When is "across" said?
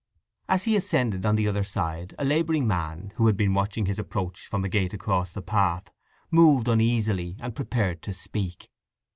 4.95-5.31